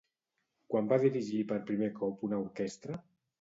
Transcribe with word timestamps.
Quan 0.73 0.89
va 0.93 0.97
dirigir 1.03 1.41
per 1.51 1.59
primer 1.67 1.91
cop 2.01 2.25
una 2.29 2.41
orquestra? 2.47 2.99